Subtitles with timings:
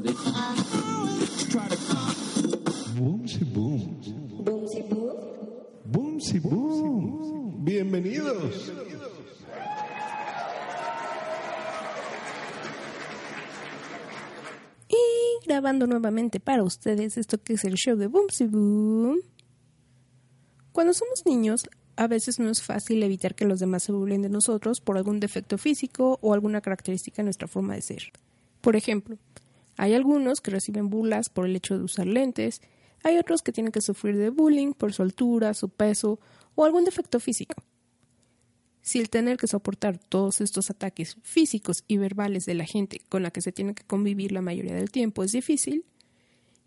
[0.00, 2.96] cbp.gov/careers.
[2.96, 4.00] Boomsy boom.
[5.84, 7.64] Boomsy boom.
[7.64, 8.72] Bienvenidos.
[14.88, 14.96] Y
[15.46, 19.18] grabando nuevamente para ustedes esto que es el show de Boomsy Boom.
[20.72, 24.30] Cuando somos niños, a veces no es fácil evitar que los demás se burlen de
[24.30, 28.12] nosotros por algún defecto físico o alguna característica de nuestra forma de ser.
[28.60, 29.18] Por ejemplo,
[29.76, 32.60] hay algunos que reciben burlas por el hecho de usar lentes,
[33.02, 36.20] hay otros que tienen que sufrir de bullying por su altura, su peso
[36.54, 37.54] o algún defecto físico.
[38.82, 43.22] Si el tener que soportar todos estos ataques físicos y verbales de la gente con
[43.22, 45.84] la que se tiene que convivir la mayoría del tiempo es difícil,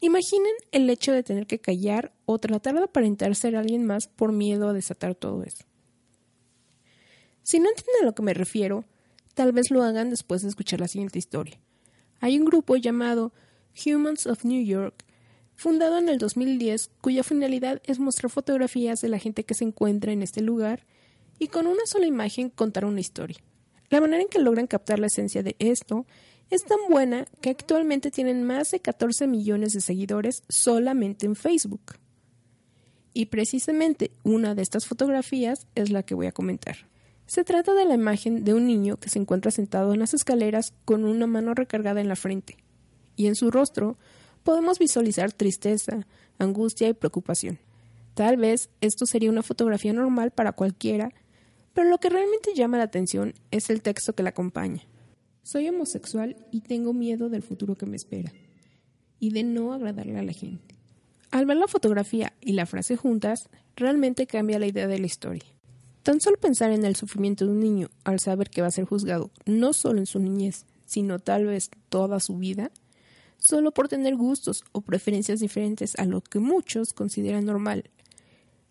[0.00, 4.32] imaginen el hecho de tener que callar o tratar de aparentar ser alguien más por
[4.32, 5.64] miedo a desatar todo eso.
[7.42, 8.84] Si no entienden a lo que me refiero,
[9.34, 11.60] tal vez lo hagan después de escuchar la siguiente historia.
[12.20, 13.32] Hay un grupo llamado
[13.86, 15.04] Humans of New York,
[15.54, 20.12] fundado en el 2010, cuya finalidad es mostrar fotografías de la gente que se encuentra
[20.12, 20.86] en este lugar
[21.38, 23.38] y con una sola imagen contar una historia.
[23.90, 26.06] La manera en que logran captar la esencia de esto
[26.50, 31.96] es tan buena que actualmente tienen más de 14 millones de seguidores solamente en Facebook.
[33.14, 36.76] Y precisamente una de estas fotografías es la que voy a comentar.
[37.28, 40.72] Se trata de la imagen de un niño que se encuentra sentado en las escaleras
[40.86, 42.56] con una mano recargada en la frente,
[43.16, 43.98] y en su rostro
[44.44, 46.06] podemos visualizar tristeza,
[46.38, 47.58] angustia y preocupación.
[48.14, 51.12] Tal vez esto sería una fotografía normal para cualquiera,
[51.74, 54.80] pero lo que realmente llama la atención es el texto que la acompaña.
[55.42, 58.32] Soy homosexual y tengo miedo del futuro que me espera,
[59.20, 60.76] y de no agradarle a la gente.
[61.30, 65.57] Al ver la fotografía y la frase juntas, realmente cambia la idea de la historia.
[66.08, 68.86] Tan solo pensar en el sufrimiento de un niño al saber que va a ser
[68.86, 72.70] juzgado no solo en su niñez, sino tal vez toda su vida,
[73.36, 77.90] solo por tener gustos o preferencias diferentes a lo que muchos consideran normal,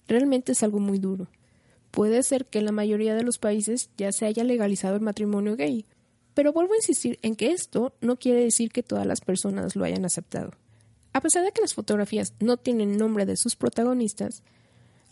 [0.08, 1.28] realmente es algo muy duro.
[1.92, 5.56] Puede ser que en la mayoría de los países ya se haya legalizado el matrimonio
[5.56, 5.86] gay,
[6.34, 9.84] pero vuelvo a insistir en que esto no quiere decir que todas las personas lo
[9.84, 10.54] hayan aceptado.
[11.14, 14.42] A pesar de que las fotografías no tienen nombre de sus protagonistas,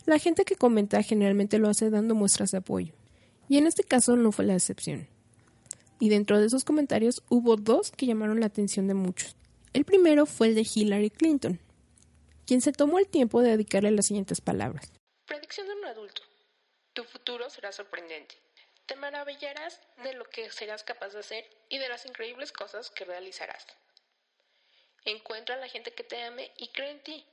[0.06, 2.94] la gente que comenta generalmente lo hace dando muestras de apoyo.
[3.48, 5.08] Y en este caso no fue la excepción.
[5.98, 9.36] Y dentro de esos comentarios hubo dos que llamaron la atención de muchos.
[9.72, 11.60] El primero fue el de Hillary Clinton,
[12.46, 14.92] quien se tomó el tiempo de dedicarle las siguientes palabras.
[15.26, 16.22] Predicción de un adulto.
[16.92, 18.36] Tu futuro será sorprendente.
[18.86, 23.04] Te maravillarás de lo que serás capaz de hacer y de las increíbles cosas que
[23.04, 23.66] realizarás.
[25.04, 27.26] Encuentra a la gente que te ame y cree en ti.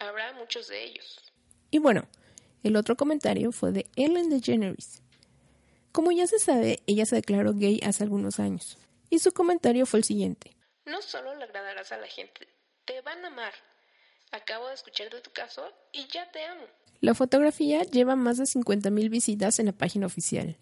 [0.00, 1.32] Habrá muchos de ellos.
[1.70, 2.06] Y bueno,
[2.62, 5.02] el otro comentario fue de Ellen DeGeneres.
[5.92, 8.78] Como ya se sabe, ella se declaró gay hace algunos años.
[9.08, 10.56] Y su comentario fue el siguiente.
[10.86, 12.48] No solo le agradarás a la gente,
[12.84, 13.52] te van a amar.
[14.32, 16.62] Acabo de escuchar de tu caso y ya te amo.
[17.00, 20.56] La fotografía lleva más de 50.000 visitas en la página oficial.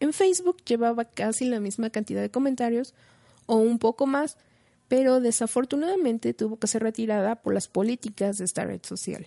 [0.00, 2.94] En Facebook llevaba casi la misma cantidad de comentarios
[3.46, 4.36] o un poco más,
[4.88, 9.26] pero desafortunadamente tuvo que ser retirada por las políticas de esta red social.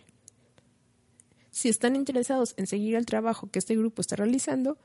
[1.54, 4.80] Si están interesados en seguir el trabajo que este grupo está realizando,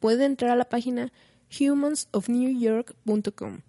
[0.00, 1.14] pueden entrar a la página
[1.58, 3.60] humansofnewyork.com.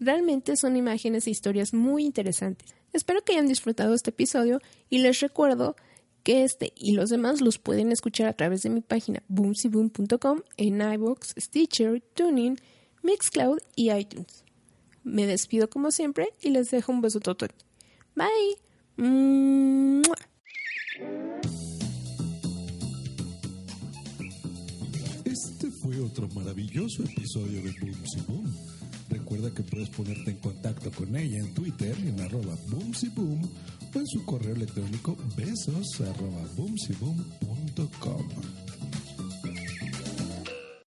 [0.00, 2.74] Realmente son imágenes e historias muy interesantes.
[2.94, 5.76] Espero que hayan disfrutado este episodio y les recuerdo
[6.22, 10.80] que este y los demás los pueden escuchar a través de mi página boomsyboom.com en
[10.80, 12.58] iVoox, Stitcher, TuneIn,
[13.02, 14.44] Mixcloud y iTunes.
[15.02, 17.50] Me despido como siempre y les dejo un beso total.
[18.16, 18.56] Bye.
[25.84, 28.50] Fue otro maravilloso episodio de Boomsy Boom.
[29.10, 32.92] Recuerda que puedes ponerte en contacto con ella en Twitter en arroba Boom
[33.94, 38.63] o en su correo electrónico besos arroba boomsyboom.com.